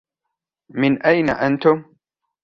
مِنْ 0.69 1.01
أَيْنَ 1.05 1.29
أَنْتُمْ؟ 1.29 1.85